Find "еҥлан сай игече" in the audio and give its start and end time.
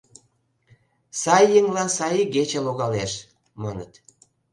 1.59-2.59